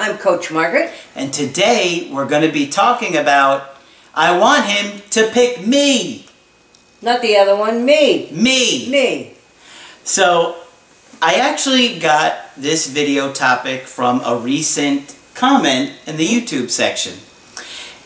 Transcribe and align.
I'm 0.00 0.16
Coach 0.16 0.50
Margaret. 0.50 0.90
And 1.14 1.30
today 1.30 2.08
we're 2.10 2.26
going 2.26 2.40
to 2.40 2.50
be 2.50 2.68
talking 2.68 3.18
about 3.18 3.76
I 4.14 4.38
want 4.38 4.64
him 4.64 5.02
to 5.10 5.28
pick 5.30 5.66
me. 5.66 6.24
Not 7.02 7.20
the 7.20 7.36
other 7.36 7.54
one, 7.54 7.84
me. 7.84 8.30
Me. 8.32 8.90
Me. 8.90 9.34
So 10.02 10.56
I 11.20 11.34
actually 11.34 11.98
got 11.98 12.34
this 12.56 12.86
video 12.88 13.30
topic 13.30 13.82
from 13.82 14.22
a 14.24 14.38
recent 14.38 15.18
comment 15.34 15.92
in 16.06 16.16
the 16.16 16.26
YouTube 16.26 16.70
section. 16.70 17.18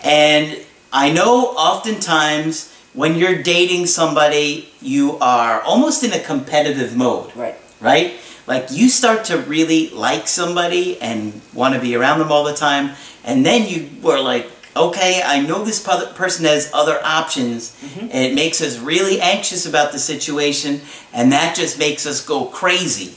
And 0.03 0.67
I 0.93 1.13
know 1.13 1.51
oftentimes 1.51 2.75
when 2.93 3.15
you're 3.15 3.41
dating 3.41 3.87
somebody, 3.87 4.69
you 4.81 5.17
are 5.21 5.61
almost 5.61 6.03
in 6.03 6.13
a 6.13 6.19
competitive 6.19 6.97
mode. 6.97 7.37
Right. 7.37 7.55
Right? 7.81 8.15
Like 8.47 8.71
you 8.71 8.89
start 8.89 9.25
to 9.27 9.39
really 9.39 9.91
like 9.91 10.29
somebody 10.29 11.01
and 11.01 11.41
want 11.53 11.75
to 11.75 11.81
be 11.81 11.97
around 11.97 12.19
them 12.19 12.31
all 12.31 12.45
the 12.45 12.55
time, 12.55 12.91
and 13.25 13.45
then 13.45 13.69
you 13.69 13.89
were 14.03 14.21
like, 14.21 14.51
okay, 14.77 15.23
I 15.25 15.41
know 15.41 15.65
this 15.65 15.83
person 15.83 16.45
has 16.45 16.71
other 16.75 17.01
options, 17.05 17.71
mm-hmm. 17.81 18.09
and 18.11 18.13
it 18.13 18.35
makes 18.35 18.61
us 18.61 18.79
really 18.79 19.21
anxious 19.21 19.67
about 19.67 19.93
the 19.93 19.99
situation, 19.99 20.81
and 21.13 21.33
that 21.33 21.57
just 21.57 21.79
makes 21.79 22.07
us 22.07 22.25
go 22.25 22.47
crazy. 22.47 23.15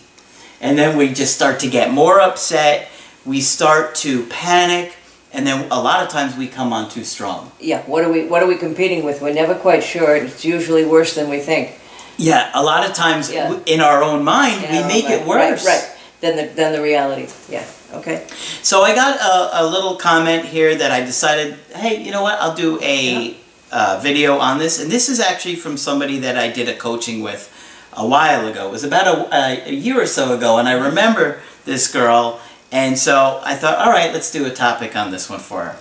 And 0.61 0.77
then 0.77 0.97
we 0.97 1.13
just 1.13 1.35
start 1.35 1.59
to 1.61 1.69
get 1.69 1.91
more 1.91 2.19
upset, 2.19 2.89
we 3.25 3.41
start 3.41 3.95
to 3.95 4.25
panic, 4.27 4.95
and 5.33 5.45
then 5.45 5.69
a 5.71 5.79
lot 5.79 6.03
of 6.03 6.09
times 6.09 6.37
we 6.37 6.47
come 6.47 6.71
on 6.71 6.89
too 6.89 7.03
strong. 7.03 7.51
Yeah, 7.59 7.81
what 7.83 8.03
are 8.03 8.11
we 8.11 8.25
what 8.27 8.41
are 8.41 8.47
we 8.47 8.55
competing 8.55 9.03
with? 9.03 9.21
We're 9.21 9.33
never 9.33 9.55
quite 9.55 9.83
sure. 9.83 10.15
It's 10.15 10.45
usually 10.45 10.85
worse 10.85 11.15
than 11.15 11.29
we 11.29 11.39
think. 11.39 11.77
Yeah, 12.17 12.51
a 12.53 12.63
lot 12.63 12.87
of 12.87 12.95
times 12.95 13.31
yeah. 13.31 13.59
in 13.65 13.79
our 13.79 14.03
own 14.03 14.23
mind 14.23 14.63
in 14.63 14.71
we 14.71 14.87
make 14.87 15.09
it 15.09 15.25
worse. 15.25 15.65
Right, 15.65 15.81
right. 15.81 15.93
Than 16.19 16.35
the 16.35 16.53
than 16.53 16.73
the 16.73 16.81
reality. 16.81 17.27
Yeah. 17.47 17.65
Okay. 17.93 18.25
So 18.63 18.81
I 18.81 18.95
got 18.95 19.17
a, 19.19 19.63
a 19.63 19.65
little 19.65 19.95
comment 19.95 20.45
here 20.45 20.75
that 20.75 20.91
I 20.91 21.01
decided, 21.01 21.57
hey, 21.75 22.03
you 22.03 22.11
know 22.11 22.23
what? 22.23 22.39
I'll 22.39 22.55
do 22.55 22.79
a 22.81 23.29
yeah. 23.29 23.33
uh, 23.71 23.99
video 24.01 24.39
on 24.39 24.57
this, 24.57 24.81
and 24.81 24.91
this 24.91 25.09
is 25.09 25.19
actually 25.19 25.55
from 25.55 25.77
somebody 25.77 26.19
that 26.19 26.37
I 26.37 26.49
did 26.51 26.67
a 26.67 26.75
coaching 26.75 27.21
with 27.21 27.53
a 27.93 28.05
while 28.05 28.47
ago. 28.47 28.67
It 28.67 28.71
was 28.71 28.83
about 28.83 29.31
a, 29.31 29.69
a 29.69 29.71
year 29.71 30.01
or 30.01 30.07
so 30.07 30.35
ago, 30.35 30.57
and 30.57 30.67
I 30.67 30.73
remember 30.73 31.39
this 31.65 31.91
girl, 31.91 32.41
and 32.71 32.97
so 32.97 33.39
I 33.43 33.55
thought, 33.55 33.77
all 33.77 33.91
right, 33.91 34.11
let's 34.11 34.31
do 34.31 34.45
a 34.45 34.51
topic 34.51 34.95
on 34.95 35.11
this 35.11 35.29
one 35.29 35.39
for 35.39 35.65
her. 35.65 35.77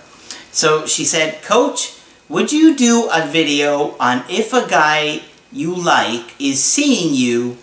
So 0.51 0.85
she 0.85 1.03
said, 1.03 1.41
Coach, 1.41 1.99
would 2.29 2.51
you 2.51 2.75
do 2.75 3.09
a 3.11 3.25
video 3.25 3.97
on 3.99 4.23
if 4.29 4.53
a 4.53 4.67
guy 4.67 5.21
you 5.51 5.73
like 5.73 6.39
is 6.39 6.63
seeing 6.63 7.13
you 7.13 7.57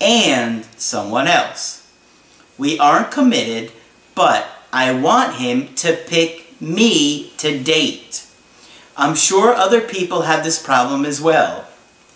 and 0.00 0.64
someone 0.76 1.26
else. 1.26 1.86
We 2.58 2.78
aren't 2.78 3.10
committed, 3.10 3.72
but 4.14 4.48
I 4.72 4.92
want 4.92 5.36
him 5.36 5.74
to 5.76 5.96
pick 5.96 6.60
me 6.60 7.30
to 7.38 7.58
date. 7.58 8.26
I'm 8.96 9.14
sure 9.14 9.54
other 9.54 9.80
people 9.80 10.22
have 10.22 10.44
this 10.44 10.62
problem 10.62 11.04
as 11.04 11.20
well. 11.20 11.66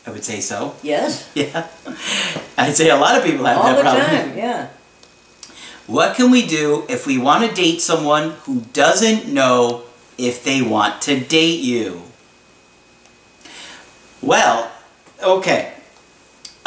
I 0.07 0.11
would 0.11 0.25
say 0.25 0.41
so. 0.41 0.77
Yes. 0.83 1.31
Yeah. 1.35 1.67
I'd 2.57 2.77
say 2.77 2.91
a 2.91 2.97
lot 2.97 3.17
of 3.17 3.25
people 3.25 3.47
have 3.47 3.59
All 3.59 3.65
that 3.65 3.81
problem. 3.81 4.05
All 4.05 4.11
the 4.11 4.17
time, 4.17 4.39
yeah. 4.39 4.69
What 5.87 6.17
can 6.17 6.31
we 6.31 6.47
do 6.47 6.85
if 6.89 7.07
we 7.07 7.19
want 7.19 7.49
to 7.49 7.55
date 7.55 7.81
someone 7.81 8.33
who 8.45 8.61
doesn't 8.73 9.27
know 9.33 9.83
if 10.17 10.45
they 10.45 10.63
want 10.63 11.03
to 11.03 11.19
date 11.19 11.61
you? 11.61 12.03
Well, 14.23 14.71
Okay. 15.25 15.73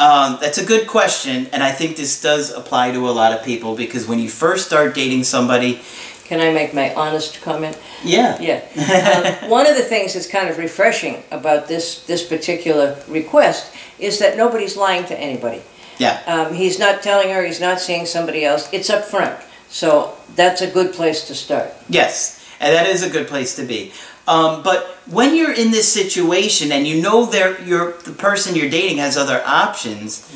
Um, 0.00 0.38
that's 0.40 0.58
a 0.58 0.64
good 0.64 0.86
question, 0.86 1.48
and 1.52 1.62
I 1.62 1.72
think 1.72 1.96
this 1.96 2.20
does 2.20 2.52
apply 2.52 2.92
to 2.92 3.08
a 3.08 3.10
lot 3.10 3.32
of 3.32 3.44
people 3.44 3.74
because 3.74 4.06
when 4.06 4.18
you 4.18 4.28
first 4.28 4.66
start 4.66 4.94
dating 4.94 5.24
somebody... 5.24 5.80
Can 6.24 6.40
I 6.40 6.52
make 6.52 6.74
my 6.74 6.94
honest 6.94 7.40
comment? 7.40 7.76
Yeah. 8.04 8.38
Yeah. 8.40 9.42
um, 9.42 9.50
one 9.50 9.66
of 9.68 9.76
the 9.76 9.82
things 9.82 10.14
that's 10.14 10.28
kind 10.28 10.48
of 10.48 10.58
refreshing 10.58 11.22
about 11.30 11.66
this, 11.66 12.04
this 12.06 12.24
particular 12.24 12.96
request 13.08 13.74
is 13.98 14.18
that 14.20 14.36
nobody's 14.36 14.76
lying 14.76 15.04
to 15.06 15.18
anybody. 15.18 15.62
Yeah. 15.98 16.22
Um, 16.26 16.54
he's 16.54 16.78
not 16.78 17.02
telling 17.02 17.30
her 17.30 17.44
he's 17.44 17.60
not 17.60 17.80
seeing 17.80 18.06
somebody 18.06 18.44
else. 18.44 18.68
It's 18.72 18.90
up 18.90 19.04
front. 19.04 19.40
So 19.68 20.16
that's 20.36 20.60
a 20.60 20.70
good 20.70 20.92
place 20.92 21.26
to 21.26 21.34
start. 21.34 21.72
Yes, 21.88 22.44
and 22.60 22.74
that 22.74 22.86
is 22.86 23.02
a 23.02 23.10
good 23.10 23.26
place 23.26 23.56
to 23.56 23.64
be. 23.64 23.92
Um, 24.28 24.62
but 24.62 24.84
when 25.06 25.34
you're 25.34 25.54
in 25.54 25.70
this 25.70 25.90
situation 25.90 26.70
and 26.70 26.86
you 26.86 27.00
know 27.00 27.32
you're, 27.64 27.92
the 27.92 28.12
person 28.12 28.54
you're 28.54 28.68
dating 28.68 28.98
has 28.98 29.16
other 29.16 29.42
options, 29.46 30.30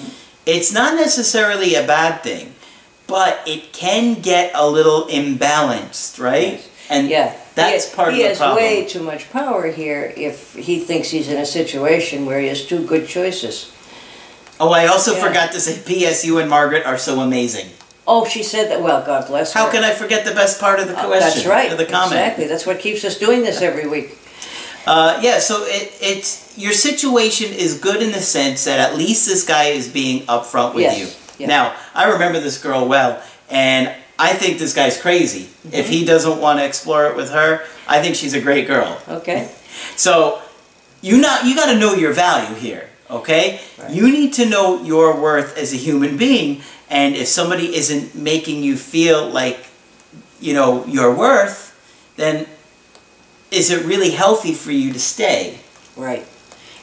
it's 0.46 0.72
not 0.72 0.94
necessarily 0.94 1.74
a 1.74 1.86
bad 1.86 2.22
thing, 2.22 2.54
but 3.06 3.46
it 3.46 3.74
can 3.74 4.22
get 4.22 4.50
a 4.54 4.66
little 4.66 5.04
imbalanced, 5.08 6.18
right? 6.18 6.54
Yes. 6.54 6.68
And 6.88 7.08
yeah. 7.10 7.36
that's 7.54 7.90
he, 7.90 7.94
part 7.94 8.14
of 8.14 8.14
the 8.14 8.34
problem. 8.34 8.58
He 8.64 8.64
has 8.70 8.80
way 8.80 8.88
too 8.88 9.02
much 9.02 9.30
power 9.30 9.70
here 9.70 10.14
if 10.16 10.54
he 10.54 10.80
thinks 10.80 11.10
he's 11.10 11.28
in 11.28 11.36
a 11.36 11.46
situation 11.46 12.24
where 12.24 12.40
he 12.40 12.48
has 12.48 12.66
two 12.66 12.86
good 12.86 13.06
choices. 13.06 13.76
Oh, 14.58 14.70
I 14.70 14.86
also 14.86 15.12
yeah. 15.12 15.26
forgot 15.26 15.52
to 15.52 15.60
say, 15.60 15.82
P.S. 15.84 16.24
You 16.24 16.38
and 16.38 16.48
Margaret 16.48 16.86
are 16.86 16.96
so 16.96 17.20
amazing. 17.20 17.68
Oh, 18.06 18.26
she 18.26 18.42
said 18.42 18.70
that. 18.70 18.82
Well, 18.82 19.04
God 19.04 19.26
bless 19.26 19.52
her. 19.52 19.60
How 19.60 19.70
can 19.70 19.84
I 19.84 19.92
forget 19.92 20.24
the 20.24 20.34
best 20.34 20.60
part 20.60 20.80
of 20.80 20.88
the 20.88 20.98
uh, 20.98 21.06
question? 21.06 21.20
That's 21.20 21.46
right. 21.46 21.70
Of 21.70 21.78
the 21.78 21.86
comment. 21.86 22.12
Exactly. 22.12 22.46
That's 22.46 22.66
what 22.66 22.80
keeps 22.80 23.04
us 23.04 23.18
doing 23.18 23.42
this 23.42 23.62
every 23.62 23.86
week. 23.86 24.18
Uh, 24.86 25.18
yeah. 25.22 25.38
So 25.38 25.64
it, 25.64 25.96
it's 26.00 26.58
your 26.58 26.72
situation 26.72 27.52
is 27.52 27.78
good 27.78 28.02
in 28.02 28.10
the 28.10 28.20
sense 28.20 28.64
that 28.64 28.80
at 28.80 28.96
least 28.96 29.26
this 29.26 29.46
guy 29.46 29.66
is 29.66 29.88
being 29.88 30.26
upfront 30.26 30.74
with 30.74 30.82
yes. 30.82 30.98
you. 30.98 31.06
Yes. 31.38 31.48
Now, 31.48 31.76
I 31.94 32.10
remember 32.10 32.40
this 32.40 32.60
girl 32.60 32.88
well, 32.88 33.22
and 33.48 33.94
I 34.18 34.32
think 34.34 34.58
this 34.58 34.74
guy's 34.74 34.98
crazy. 35.00 35.46
Mm 35.46 35.70
-hmm. 35.70 35.78
If 35.78 35.88
he 35.88 36.04
doesn't 36.04 36.40
want 36.40 36.58
to 36.58 36.64
explore 36.64 37.10
it 37.10 37.16
with 37.16 37.30
her, 37.30 37.60
I 37.88 38.00
think 38.00 38.16
she's 38.16 38.34
a 38.34 38.40
great 38.40 38.66
girl. 38.66 38.98
Okay. 39.08 39.48
So 39.96 40.38
you 41.00 41.18
not 41.18 41.44
you 41.44 41.54
got 41.54 41.66
to 41.66 41.78
know 41.78 41.94
your 41.94 42.14
value 42.14 42.54
here. 42.54 42.91
Okay. 43.12 43.60
Right. 43.78 43.90
You 43.90 44.10
need 44.10 44.32
to 44.34 44.44
know 44.46 44.82
your 44.82 45.20
worth 45.20 45.58
as 45.58 45.72
a 45.72 45.76
human 45.76 46.16
being 46.16 46.62
and 46.92 47.16
if 47.16 47.26
somebody 47.26 47.74
isn't 47.74 48.14
making 48.14 48.62
you 48.62 48.76
feel 48.76 49.26
like, 49.26 49.66
you 50.40 50.52
know, 50.52 50.84
your 50.84 51.14
worth, 51.14 51.72
then 52.16 52.46
is 53.50 53.70
it 53.70 53.86
really 53.86 54.10
healthy 54.10 54.52
for 54.52 54.72
you 54.72 54.92
to 54.92 55.00
stay? 55.00 55.58
Right. 55.96 56.26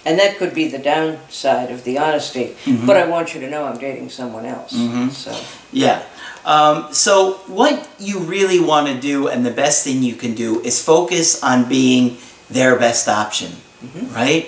And 0.06 0.18
that 0.18 0.38
could 0.40 0.56
be 0.56 0.68
the 0.68 0.80
downside 0.80 1.70
of 1.70 1.84
the 1.84 2.00
honesty. 2.00 2.56
Mm 2.66 2.78
-hmm. 2.78 2.86
But 2.88 2.98
I 2.98 3.06
want 3.06 3.36
you 3.36 3.42
to 3.42 3.48
know 3.48 3.70
I'm 3.70 3.78
dating 3.78 4.10
someone 4.12 4.48
else. 4.50 4.76
Mm 4.76 4.92
-hmm. 4.92 5.12
So 5.14 5.32
yeah. 5.72 6.00
Um, 6.46 6.88
so 6.92 7.40
what 7.48 7.74
you 8.00 8.20
really 8.30 8.60
want 8.60 8.88
to 8.88 9.08
do, 9.08 9.30
and 9.30 9.46
the 9.46 9.54
best 9.54 9.84
thing 9.84 10.04
you 10.04 10.16
can 10.16 10.34
do, 10.34 10.62
is 10.64 10.82
focus 10.82 11.44
on 11.44 11.68
being 11.68 12.18
their 12.54 12.76
best 12.78 13.08
option, 13.08 13.52
mm 13.82 13.90
-hmm. 13.94 14.26
right? 14.26 14.46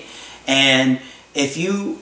And 0.48 0.98
if 1.34 1.58
you 1.58 2.00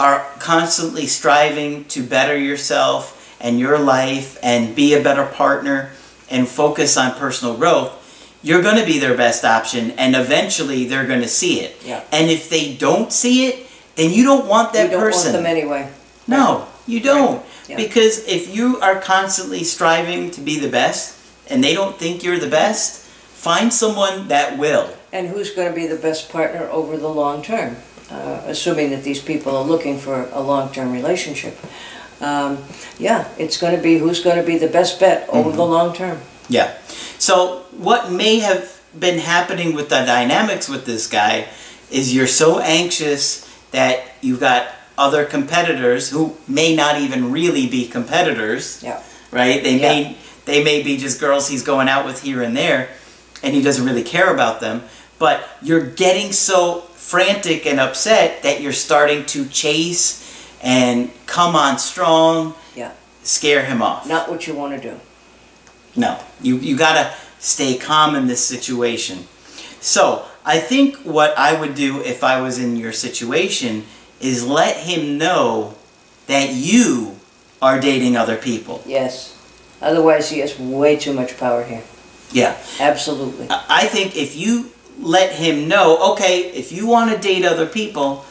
are 0.00 0.26
constantly 0.38 1.06
striving 1.06 1.84
to 1.86 2.02
better 2.02 2.36
yourself 2.36 3.36
and 3.40 3.58
your 3.58 3.78
life 3.78 4.38
and 4.42 4.74
be 4.74 4.94
a 4.94 5.02
better 5.02 5.24
partner 5.24 5.90
and 6.30 6.48
focus 6.48 6.96
on 6.96 7.14
personal 7.14 7.56
growth, 7.56 8.00
you're 8.42 8.62
going 8.62 8.76
to 8.76 8.84
be 8.84 8.98
their 8.98 9.16
best 9.16 9.44
option 9.44 9.92
and 9.92 10.14
eventually 10.14 10.84
they're 10.84 11.06
going 11.06 11.22
to 11.22 11.28
see 11.28 11.60
it. 11.60 11.76
Yeah. 11.84 12.02
And 12.12 12.30
if 12.30 12.50
they 12.50 12.74
don't 12.74 13.12
see 13.12 13.46
it, 13.46 13.66
then 13.96 14.10
you 14.12 14.24
don't 14.24 14.46
want 14.46 14.72
that 14.72 14.86
you 14.86 14.90
don't 14.92 15.00
person. 15.00 15.32
Want 15.32 15.44
them 15.44 15.46
anyway. 15.46 15.90
No, 16.26 16.66
you 16.86 17.00
don't. 17.00 17.36
Right. 17.36 17.46
Yeah. 17.68 17.76
Because 17.76 18.26
if 18.26 18.54
you 18.54 18.80
are 18.80 19.00
constantly 19.00 19.64
striving 19.64 20.30
to 20.32 20.40
be 20.40 20.58
the 20.58 20.68
best 20.68 21.18
and 21.48 21.62
they 21.62 21.74
don't 21.74 21.96
think 21.96 22.22
you're 22.22 22.38
the 22.38 22.50
best, 22.50 23.02
find 23.06 23.72
someone 23.72 24.28
that 24.28 24.58
will. 24.58 24.90
And 25.12 25.28
who's 25.28 25.50
going 25.54 25.68
to 25.68 25.74
be 25.74 25.86
the 25.86 25.96
best 25.96 26.28
partner 26.28 26.68
over 26.70 26.96
the 26.96 27.08
long 27.08 27.42
term? 27.42 27.76
Uh, 28.14 28.42
assuming 28.46 28.90
that 28.90 29.02
these 29.02 29.20
people 29.20 29.56
are 29.56 29.64
looking 29.64 29.98
for 29.98 30.28
a 30.32 30.40
long-term 30.40 30.92
relationship. 30.92 31.58
Um, 32.20 32.58
yeah, 32.98 33.28
it's 33.38 33.56
going 33.56 33.74
to 33.76 33.82
be 33.82 33.98
who's 33.98 34.22
going 34.22 34.36
to 34.36 34.42
be 34.42 34.56
the 34.58 34.68
best 34.68 35.00
bet 35.00 35.28
over 35.28 35.50
mm 35.50 35.52
-hmm. 35.52 35.56
the 35.56 35.66
long 35.76 35.96
term. 35.96 36.18
Yeah. 36.48 36.68
So 37.18 37.34
what 37.88 38.10
may 38.10 38.40
have 38.40 38.62
been 38.92 39.18
happening 39.18 39.76
with 39.76 39.88
the 39.88 40.04
dynamics 40.04 40.68
with 40.68 40.84
this 40.84 41.08
guy 41.08 41.46
is 41.90 42.12
you're 42.12 42.34
so 42.44 42.58
anxious 42.58 43.44
that 43.70 43.94
you've 44.20 44.40
got 44.50 44.62
other 44.96 45.28
competitors 45.30 46.10
who 46.10 46.32
may 46.46 46.74
not 46.74 46.94
even 47.04 47.32
really 47.32 47.66
be 47.66 47.88
competitors. 47.92 48.78
Yeah. 48.82 48.98
Right? 49.30 49.62
They 49.62 49.78
yeah. 49.78 49.92
may 49.92 50.16
they 50.44 50.62
may 50.62 50.82
be 50.82 50.94
just 51.04 51.20
girls 51.20 51.48
he's 51.48 51.64
going 51.64 51.88
out 51.88 52.06
with 52.06 52.22
here 52.24 52.46
and 52.46 52.56
there. 52.56 52.88
and 53.44 53.54
he 53.54 53.62
doesn't 53.62 53.84
really 53.84 54.02
care 54.02 54.32
about 54.32 54.60
them, 54.60 54.82
but 55.18 55.46
you're 55.62 55.84
getting 55.84 56.32
so 56.32 56.80
frantic 57.04 57.66
and 57.66 57.78
upset 57.78 58.42
that 58.42 58.62
you're 58.62 58.72
starting 58.72 59.26
to 59.26 59.46
chase 59.48 60.22
and 60.62 61.10
come 61.26 61.54
on 61.54 61.78
strong, 61.78 62.54
Yeah. 62.74 62.92
scare 63.22 63.64
him 63.66 63.82
off. 63.82 64.08
Not 64.08 64.30
what 64.30 64.46
you 64.46 64.54
want 64.54 64.74
to 64.74 64.80
do. 64.90 64.98
No, 65.94 66.18
you, 66.40 66.56
you 66.56 66.76
gotta 66.76 67.12
stay 67.38 67.76
calm 67.76 68.14
in 68.16 68.26
this 68.26 68.44
situation. 68.44 69.28
So, 69.80 70.24
I 70.46 70.58
think 70.58 70.96
what 71.04 71.36
I 71.38 71.58
would 71.58 71.74
do 71.74 72.00
if 72.02 72.24
I 72.24 72.40
was 72.40 72.58
in 72.58 72.76
your 72.76 72.92
situation 72.92 73.84
is 74.20 74.46
let 74.46 74.78
him 74.78 75.18
know 75.18 75.74
that 76.26 76.52
you 76.52 77.16
are 77.60 77.78
dating 77.78 78.16
other 78.16 78.36
people. 78.36 78.82
Yes. 78.86 79.36
Otherwise, 79.82 80.30
he 80.30 80.38
has 80.40 80.58
way 80.58 80.96
too 80.96 81.12
much 81.12 81.36
power 81.38 81.64
here. 81.64 81.82
Yeah. 82.32 82.56
Absolutely. 82.80 83.46
I 83.50 83.86
think 83.86 84.16
if 84.16 84.34
you 84.36 84.70
let 84.98 85.32
him 85.32 85.68
know, 85.68 86.12
okay, 86.12 86.50
if 86.52 86.72
you 86.72 86.86
want 86.86 87.10
to 87.10 87.18
date 87.18 87.44
other 87.44 87.66
people, 87.66 88.24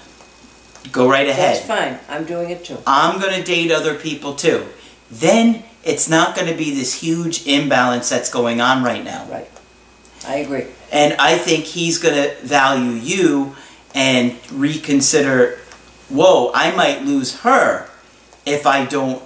go 0.91 1.09
right 1.09 1.27
ahead. 1.27 1.57
That's 1.57 1.67
fine. 1.67 1.99
I'm 2.09 2.25
doing 2.25 2.49
it 2.49 2.65
too. 2.65 2.77
I'm 2.87 3.19
going 3.19 3.33
to 3.35 3.43
date 3.43 3.71
other 3.71 3.95
people 3.95 4.35
too. 4.35 4.65
Then 5.11 5.63
it's 5.83 6.09
not 6.09 6.35
going 6.35 6.47
to 6.47 6.55
be 6.55 6.73
this 6.73 7.01
huge 7.01 7.45
imbalance 7.45 8.09
that's 8.09 8.29
going 8.29 8.61
on 8.61 8.83
right 8.83 9.03
now. 9.03 9.25
Right. 9.29 9.49
I 10.25 10.37
agree. 10.37 10.67
And 10.91 11.13
I 11.19 11.37
think 11.37 11.65
he's 11.65 11.97
going 11.97 12.15
to 12.15 12.35
value 12.45 12.91
you 12.91 13.55
and 13.93 14.37
reconsider, 14.51 15.59
whoa, 16.09 16.51
I 16.53 16.73
might 16.75 17.03
lose 17.03 17.41
her 17.41 17.89
if 18.45 18.65
I 18.65 18.85
don't 18.85 19.21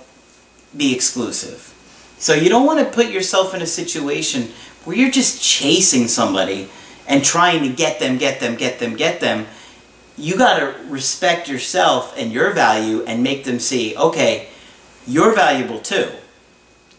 be 0.76 0.94
exclusive. 0.94 1.74
So 2.18 2.34
you 2.34 2.50
don't 2.50 2.66
want 2.66 2.80
to 2.80 2.86
put 2.86 3.12
yourself 3.12 3.54
in 3.54 3.62
a 3.62 3.68
situation 3.68 4.52
where 4.86 4.98
you're 4.98 5.12
just 5.12 5.42
chasing 5.42 6.08
somebody 6.08 6.70
and 7.08 7.24
trying 7.24 7.64
to 7.64 7.70
get 7.70 8.00
them, 8.00 8.18
get 8.18 8.40
them, 8.40 8.56
get 8.56 8.80
them, 8.80 8.96
get 8.96 9.20
them. 9.20 9.46
You 10.18 10.38
got 10.38 10.60
to 10.60 10.76
respect 10.90 11.48
yourself 11.48 12.14
and 12.18 12.32
your 12.32 12.52
value 12.52 13.04
and 13.04 13.24
make 13.24 13.44
them 13.44 13.60
see, 13.60 13.96
okay, 13.96 14.50
you're 15.06 15.34
valuable 15.34 15.80
too. 15.80 16.10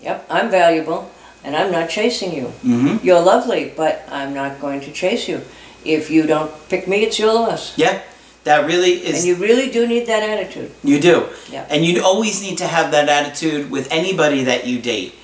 Yep. 0.00 0.26
I'm 0.30 0.50
valuable, 0.50 1.10
and 1.42 1.56
I'm 1.56 1.72
not 1.72 1.90
chasing 1.90 2.32
you. 2.32 2.44
Mm-hmm. 2.64 3.04
You're 3.04 3.20
lovely, 3.20 3.72
but 3.76 4.04
I'm 4.10 4.32
not 4.32 4.60
going 4.60 4.80
to 4.82 4.92
chase 4.92 5.28
you. 5.28 5.42
If 5.84 6.10
you 6.10 6.26
don't 6.26 6.50
pick 6.68 6.86
me, 6.86 7.02
it's 7.02 7.18
your 7.18 7.34
loss. 7.34 7.76
Yeah, 7.76 8.00
that 8.44 8.66
really 8.66 8.92
is. 8.92 9.18
And 9.18 9.26
you 9.26 9.34
really 9.34 9.70
do 9.70 9.86
need 9.86 10.06
that 10.06 10.22
attitude. 10.22 10.70
You 10.84 11.00
do. 11.00 11.28
Yeah. 11.50 11.66
And 11.68 11.84
you 11.84 12.02
always 12.02 12.40
need 12.40 12.58
to 12.58 12.66
have 12.66 12.92
that 12.92 13.08
attitude 13.08 13.70
with 13.70 13.90
anybody 13.90 14.44
that 14.44 14.66
you 14.66 14.80
date. 14.80 15.14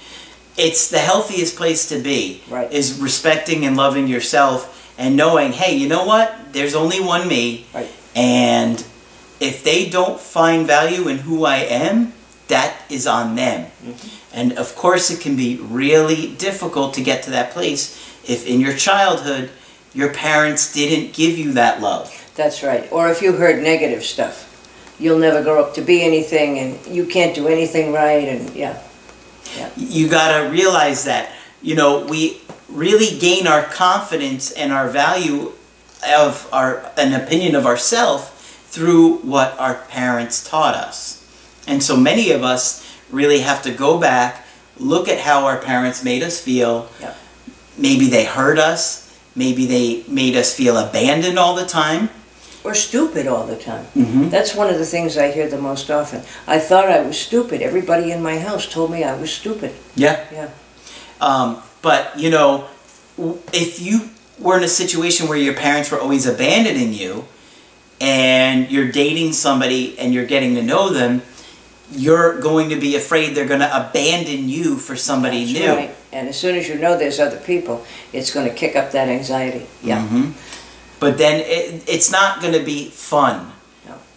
It's 0.56 0.90
the 0.90 0.98
healthiest 0.98 1.56
place 1.56 1.88
to 1.88 2.00
be. 2.00 2.42
Right. 2.50 2.70
Is 2.72 2.98
respecting 2.98 3.64
and 3.64 3.76
loving 3.76 4.08
yourself 4.08 4.72
and 4.98 5.16
knowing, 5.16 5.52
hey, 5.52 5.76
you 5.76 5.88
know 5.88 6.04
what? 6.04 6.52
There's 6.52 6.74
only 6.74 7.00
one 7.00 7.26
me. 7.26 7.66
Right. 7.74 7.90
And 8.14 8.84
if 9.40 9.64
they 9.64 9.88
don't 9.88 10.20
find 10.20 10.66
value 10.66 11.08
in 11.08 11.18
who 11.18 11.44
I 11.44 11.56
am, 11.56 12.12
that 12.48 12.76
is 12.90 13.06
on 13.06 13.36
them. 13.36 13.70
Mm-hmm. 13.82 14.36
And 14.36 14.52
of 14.54 14.74
course, 14.76 15.10
it 15.10 15.20
can 15.20 15.36
be 15.36 15.56
really 15.56 16.34
difficult 16.36 16.94
to 16.94 17.02
get 17.02 17.22
to 17.24 17.30
that 17.30 17.50
place 17.50 18.00
if 18.28 18.46
in 18.46 18.60
your 18.60 18.74
childhood 18.74 19.50
your 19.92 20.12
parents 20.12 20.72
didn't 20.72 21.14
give 21.14 21.38
you 21.38 21.52
that 21.52 21.80
love. 21.80 22.10
That's 22.34 22.62
right. 22.62 22.90
Or 22.90 23.08
if 23.08 23.22
you 23.22 23.32
heard 23.32 23.62
negative 23.62 24.02
stuff, 24.02 24.50
you'll 24.98 25.18
never 25.18 25.42
grow 25.42 25.62
up 25.62 25.74
to 25.74 25.82
be 25.82 26.02
anything, 26.02 26.58
and 26.58 26.86
you 26.86 27.06
can't 27.06 27.34
do 27.34 27.48
anything 27.48 27.92
right, 27.92 28.28
and 28.28 28.50
yeah. 28.54 28.80
you 29.76 30.08
got 30.08 30.36
to 30.36 30.50
realize 30.50 31.04
that 31.04 31.30
you 31.62 31.74
know 31.74 32.04
we 32.06 32.40
really 32.68 33.18
gain 33.18 33.46
our 33.46 33.62
confidence 33.62 34.50
and 34.52 34.72
our 34.72 34.88
value 34.88 35.52
of 36.08 36.48
our 36.52 36.90
an 36.96 37.12
opinion 37.12 37.54
of 37.54 37.66
ourselves 37.66 38.24
through 38.68 39.16
what 39.18 39.58
our 39.58 39.74
parents 39.88 40.42
taught 40.48 40.74
us 40.74 41.20
and 41.66 41.82
so 41.82 41.96
many 41.96 42.30
of 42.30 42.42
us 42.42 42.82
really 43.10 43.40
have 43.40 43.62
to 43.62 43.70
go 43.70 43.98
back 43.98 44.44
look 44.78 45.08
at 45.08 45.20
how 45.20 45.44
our 45.46 45.58
parents 45.58 46.02
made 46.02 46.22
us 46.22 46.40
feel 46.40 46.88
Yeah. 47.00 47.14
maybe 47.78 48.08
they 48.08 48.24
hurt 48.24 48.58
us 48.58 49.14
maybe 49.36 49.66
they 49.66 50.04
made 50.08 50.36
us 50.36 50.54
feel 50.54 50.76
abandoned 50.76 51.38
all 51.38 51.54
the 51.54 51.66
time 51.66 52.08
Or 52.64 52.74
stupid 52.74 53.26
all 53.26 53.46
the 53.46 53.56
time. 53.56 53.84
mm-hmm. 53.94 54.28
That's 54.30 54.54
one 54.54 54.70
of 54.70 54.78
the 54.78 54.86
things 54.86 55.16
I 55.16 55.30
hear 55.30 55.46
the 55.48 55.58
most 55.60 55.90
often. 55.90 56.22
I 56.46 56.58
thought 56.58 56.88
I 56.88 57.00
was 57.06 57.18
stupid. 57.20 57.60
Everybody 57.60 58.10
in 58.10 58.22
my 58.22 58.38
house 58.38 58.64
told 58.66 58.90
me 58.90 59.04
I 59.04 59.14
was 59.20 59.30
stupid. 59.32 59.72
yeah 59.96 60.24
Yeah. 60.32 60.48
Um, 61.20 61.62
but 61.84 62.18
you 62.18 62.30
know, 62.30 62.66
if 63.52 63.80
you 63.80 64.10
were 64.40 64.56
in 64.58 64.64
a 64.64 64.68
situation 64.68 65.28
where 65.28 65.38
your 65.38 65.54
parents 65.54 65.92
were 65.92 66.00
always 66.00 66.26
abandoning 66.26 66.92
you, 66.92 67.26
and 68.00 68.70
you're 68.70 68.90
dating 68.90 69.32
somebody 69.32 69.96
and 69.98 70.12
you're 70.12 70.26
getting 70.26 70.56
to 70.56 70.62
know 70.62 70.90
them, 70.90 71.22
you're 71.92 72.40
going 72.40 72.70
to 72.70 72.76
be 72.76 72.96
afraid 72.96 73.36
they're 73.36 73.46
going 73.46 73.60
to 73.60 73.88
abandon 73.88 74.48
you 74.48 74.76
for 74.76 74.96
somebody 74.96 75.44
That's 75.44 75.58
new. 75.60 75.72
right. 75.72 75.94
And 76.12 76.28
as 76.28 76.36
soon 76.38 76.56
as 76.56 76.68
you 76.68 76.76
know 76.76 76.98
there's 76.98 77.20
other 77.20 77.38
people, 77.38 77.84
it's 78.12 78.32
going 78.32 78.48
to 78.48 78.54
kick 78.54 78.74
up 78.74 78.90
that 78.92 79.08
anxiety. 79.08 79.66
Yeah. 79.82 80.04
hmm 80.06 80.32
But 80.98 81.18
then 81.18 81.40
it, 81.40 81.88
it's 81.88 82.10
not 82.10 82.40
going 82.40 82.54
to 82.54 82.64
be 82.64 82.90
fun. 82.90 83.52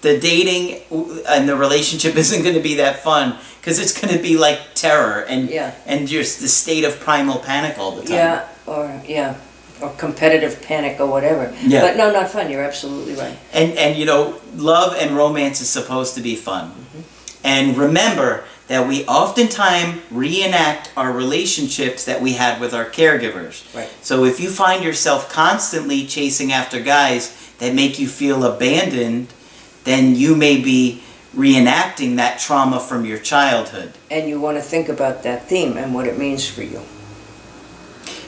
The 0.08 0.20
dating 0.20 0.80
and 1.28 1.50
the 1.50 1.56
relationship 1.58 2.16
isn't 2.24 2.44
going 2.44 2.56
to 2.56 2.62
be 2.62 2.76
that 2.76 3.04
fun 3.04 3.38
because 3.60 3.78
it's 3.80 4.00
going 4.00 4.16
to 4.16 4.22
be 4.22 4.38
like 4.38 4.60
terror 4.74 5.26
and 5.28 5.50
Yeah. 5.50 5.74
and 5.86 6.08
just 6.08 6.40
the 6.40 6.48
state 6.48 6.86
of 6.86 7.00
primal 7.02 7.40
panic 7.40 7.78
all 7.78 7.92
the 7.92 8.04
time. 8.04 8.14
Yeah. 8.16 8.48
Or 8.66 9.02
yeah. 9.06 9.36
Or 9.82 9.90
competitive 9.98 10.62
panic 10.62 11.00
or 11.02 11.08
whatever. 11.08 11.54
Yeah. 11.62 11.82
But 11.82 11.98
no, 11.98 12.12
not 12.12 12.30
fun. 12.32 12.50
You're 12.50 12.64
absolutely 12.64 13.16
right. 13.16 13.38
And 13.52 13.78
and 13.78 13.98
you 14.00 14.06
know, 14.06 14.40
love 14.56 14.96
and 14.98 15.16
romance 15.18 15.60
is 15.60 15.70
supposed 15.70 16.16
to 16.16 16.22
be 16.22 16.36
fun. 16.38 16.70
Mm-hmm. 16.72 17.02
And 17.44 17.78
remember 17.78 18.46
that 18.68 18.88
we 18.88 19.06
oftentimes 19.06 20.02
reenact 20.12 20.92
our 20.98 21.12
relationships 21.12 22.06
that 22.06 22.22
we 22.22 22.34
had 22.34 22.60
with 22.62 22.74
our 22.74 22.86
caregivers. 22.86 23.64
Right. 23.76 23.90
So 24.02 24.24
if 24.26 24.40
you 24.40 24.50
find 24.50 24.84
yourself 24.84 25.30
constantly 25.30 26.06
chasing 26.06 26.52
after 26.54 26.80
guys 26.82 27.34
that 27.60 27.74
make 27.74 28.00
you 28.00 28.08
feel 28.08 28.44
abandoned, 28.44 29.28
then 29.88 30.16
you 30.16 30.36
may 30.36 30.62
be 30.62 31.02
reenacting 31.36 32.18
that 32.18 32.40
trauma 32.40 32.80
from 32.80 33.06
your 33.06 33.18
childhood. 33.20 33.94
And 34.12 34.28
you 34.28 34.42
want 34.42 34.58
to 34.58 34.64
think 34.64 34.90
about 34.90 35.24
that 35.24 35.48
theme 35.48 35.78
and 35.78 35.94
what 35.94 36.08
it 36.08 36.18
means 36.18 36.48
for 36.48 36.62
you. 36.64 36.82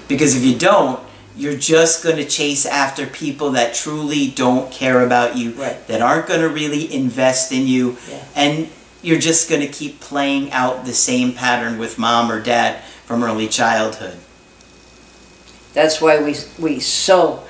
Because 0.07 0.35
if 0.35 0.43
you 0.43 0.57
don't, 0.57 1.01
you're 1.35 1.57
just 1.57 2.03
going 2.03 2.15
to 2.15 2.25
chase 2.25 2.65
after 2.65 3.05
people 3.05 3.51
that 3.51 3.73
truly 3.73 4.27
don't 4.29 4.71
care 4.71 5.01
about 5.05 5.37
you, 5.37 5.51
Right. 5.51 5.85
that 5.87 6.01
aren't 6.01 6.27
going 6.27 6.41
to 6.41 6.49
really 6.49 6.91
invest 6.93 7.51
in 7.51 7.67
you, 7.67 7.97
Yeah. 8.09 8.23
and 8.35 8.69
you're 9.01 9.19
just 9.19 9.49
going 9.49 9.61
to 9.61 9.67
keep 9.67 9.99
playing 9.99 10.51
out 10.51 10.85
the 10.85 10.93
same 10.93 11.33
pattern 11.33 11.77
with 11.77 11.97
mom 11.97 12.31
or 12.31 12.41
dad 12.41 12.81
from 13.05 13.23
early 13.23 13.47
childhood. 13.47 14.17
That's 15.73 16.01
why 16.01 16.21
we, 16.21 16.35
we 16.57 16.79
so 16.79 17.43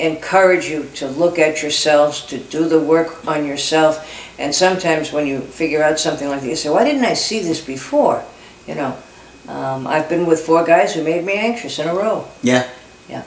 encourage 0.00 0.66
you 0.68 0.84
to 0.94 1.06
look 1.06 1.38
at 1.38 1.62
yourselves, 1.62 2.24
to 2.26 2.38
do 2.38 2.68
the 2.68 2.80
work 2.80 3.26
on 3.26 3.44
yourself. 3.46 4.06
And 4.38 4.54
sometimes 4.54 5.12
when 5.12 5.26
you 5.26 5.40
figure 5.40 5.82
out 5.82 5.98
something 5.98 6.28
like 6.28 6.40
this, 6.40 6.48
you 6.50 6.56
say, 6.56 6.70
why 6.70 6.84
didn't 6.84 7.04
I 7.04 7.14
see 7.14 7.40
this 7.40 7.60
before? 7.64 8.24
You 8.66 8.74
know, 8.74 8.96
um, 9.48 9.86
I've 9.86 10.08
been 10.08 10.26
with 10.26 10.40
four 10.40 10.64
guys 10.64 10.94
who 10.94 11.02
made 11.04 11.24
me 11.24 11.34
anxious 11.34 11.78
in 11.78 11.88
a 11.88 11.94
row. 11.94 12.26
Yeah. 12.42 12.68
Yeah. 13.08 13.24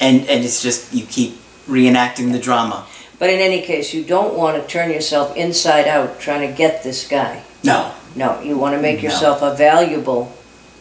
And 0.00 0.20
and 0.28 0.44
it's 0.44 0.62
just 0.62 0.92
you 0.92 1.04
keep 1.06 1.34
reenacting 1.68 2.32
the 2.32 2.38
drama. 2.40 2.86
But 3.18 3.30
in 3.30 3.38
any 3.38 3.62
case, 3.62 3.94
you 3.94 4.02
don't 4.02 4.34
want 4.36 4.60
to 4.60 4.66
turn 4.68 4.90
yourself 4.90 5.36
inside 5.36 5.86
out 5.86 6.18
trying 6.18 6.48
to 6.50 6.56
get 6.56 6.82
this 6.82 7.06
guy. 7.06 7.42
No, 7.62 7.92
No, 8.16 8.40
you 8.40 8.58
want 8.58 8.74
to 8.74 8.82
make 8.82 8.96
No. 8.96 9.04
yourself 9.04 9.42
a 9.42 9.54
valuable 9.54 10.32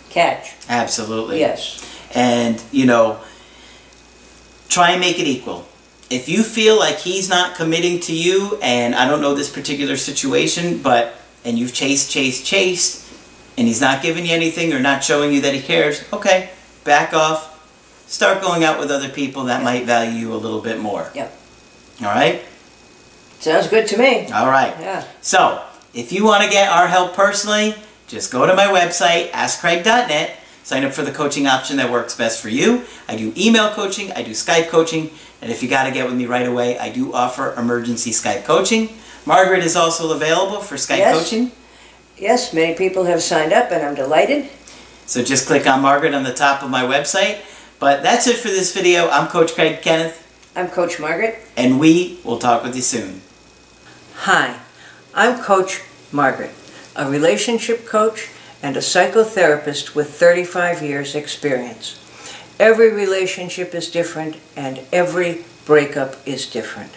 catch. 0.10 0.54
absolutely. 0.68 1.40
Yes. 1.40 1.86
and 2.16 2.62
you 2.72 2.86
know 2.86 3.20
try 4.72 4.92
and 4.92 5.00
make 5.02 5.20
it 5.20 5.28
equal 5.28 5.68
if 6.10 6.28
you 6.28 6.42
feel 6.44 6.80
like 6.80 6.98
he's 6.98 7.28
not 7.30 7.56
committing 7.56 8.00
to 8.00 8.14
you 8.14 8.58
and 8.64 8.96
i 8.96 9.08
don't 9.08 9.22
know 9.22 9.36
this 9.36 9.50
particular 9.60 9.96
situation 9.98 10.82
but 10.82 11.14
and 11.46 11.60
you've 11.60 11.74
chased 11.74 12.10
chased 12.10 12.46
chased 12.46 13.06
and 13.58 13.68
he's 13.68 13.82
not 13.82 14.02
giving 14.02 14.26
you 14.26 14.34
anything 14.34 14.72
or 14.74 14.80
not 14.80 15.04
showing 15.04 15.32
you 15.34 15.42
that 15.42 15.54
he 15.54 15.62
cares 15.62 16.04
okay 16.14 16.50
back 16.86 17.14
off 17.14 17.48
start 18.08 18.42
going 18.42 18.64
out 18.64 18.80
with 18.80 18.90
other 18.92 19.10
people 19.10 19.44
that 19.46 19.62
might 19.64 19.86
value 19.86 20.18
you 20.18 20.34
a 20.34 20.40
little 20.46 20.62
bit 20.62 20.80
more 20.80 21.12
Yep. 21.14 21.30
all 22.02 22.08
right 22.08 22.42
Sounds 23.40 23.68
good 23.68 23.88
to 23.88 23.98
me. 23.98 24.28
all 24.32 24.50
right 24.50 24.74
Yeah. 24.80 25.04
so, 25.22 25.64
if 25.94 26.12
you 26.14 26.24
want 26.24 26.44
to 26.44 26.50
get 26.50 26.70
our 26.70 26.88
help 26.88 27.14
personally, 27.16 27.74
just 28.08 28.32
go 28.32 28.46
to 28.46 28.54
my 28.56 28.68
website, 28.68 29.32
askcraig.net, 29.32 30.38
sign 30.64 30.84
up 30.84 30.94
for 30.94 31.02
the 31.04 31.12
coaching 31.12 31.48
option 31.48 31.78
that 31.78 31.92
works 31.92 32.16
best 32.16 32.42
for 32.42 32.50
you. 32.50 32.84
I 33.08 33.16
do 33.16 33.34
email 33.38 33.70
coaching, 33.72 34.12
I 34.14 34.22
do 34.24 34.32
Skype 34.32 34.70
coaching, 34.70 35.10
and 35.42 35.52
if 35.52 35.62
you 35.64 35.70
got 35.70 35.84
to 35.86 35.92
get 35.92 36.06
with 36.06 36.16
me 36.16 36.26
right 36.26 36.48
away, 36.48 36.78
I 36.80 36.90
do 36.90 37.14
offer 37.14 37.54
emergency 37.54 38.12
Skype 38.12 38.44
coaching. 38.46 38.90
Margaret 39.26 39.64
is 39.64 39.76
also 39.76 40.14
available 40.14 40.62
for 40.62 40.76
Skype 40.76 40.98
Yes. 41.00 41.18
coaching. 41.18 41.52
Yes, 42.18 42.54
many 42.54 42.76
people 42.76 43.06
have 43.06 43.22
signed 43.22 43.52
up, 43.54 43.72
and 43.72 43.84
I'm 43.84 43.96
delighted. 43.96 44.50
So 45.08 45.24
just 45.24 45.48
click 45.48 45.66
on 45.68 45.82
Margaret 45.82 46.14
on 46.14 46.24
the 46.24 46.34
top 46.34 46.62
of 46.64 46.70
my 46.70 46.84
website. 46.84 47.40
But 47.80 48.04
that's 48.04 48.28
it 48.28 48.38
for 48.38 48.48
this 48.50 48.74
video. 48.74 49.10
I'm 49.10 49.28
Coach 49.28 49.56
Craig 49.56 49.82
Kenneth, 49.82 50.18
I'm 50.56 50.68
Coach 50.70 51.00
Margaret. 51.00 51.40
and 51.58 51.80
we 51.80 52.20
will 52.24 52.38
talk 52.38 52.64
with 52.64 52.76
you 52.76 52.82
soon. 52.84 53.22
Hi, 54.18 54.60
I'm 55.16 55.42
Coach 55.42 55.82
Margaret, 56.12 56.52
a 56.96 57.10
relationship 57.10 57.88
coach 57.88 58.30
and 58.64 58.78
a 58.78 58.82
psychotherapist 58.82 59.96
with 59.96 60.14
35 60.14 60.82
years 60.82 61.16
experience. 61.16 61.98
Every 62.60 62.94
relationship 62.94 63.74
is 63.74 63.90
different 63.90 64.36
and 64.56 64.82
every 64.92 65.46
breakup 65.66 66.16
is 66.28 66.46
different. 66.46 66.92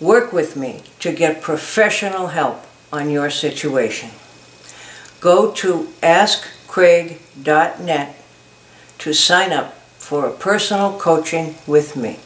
Work 0.00 0.32
with 0.32 0.56
me 0.56 0.82
to 1.00 1.12
get 1.12 1.42
professional 1.42 2.28
help 2.28 2.64
on 2.92 3.10
your 3.10 3.28
situation. 3.30 4.10
Go 5.20 5.50
to 5.52 5.88
askcraig.net 6.02 8.16
to 8.98 9.12
sign 9.12 9.52
up 9.52 9.74
for 9.98 10.26
a 10.26 10.32
personal 10.32 10.98
coaching 10.98 11.54
with 11.66 11.96
me. 11.96 12.18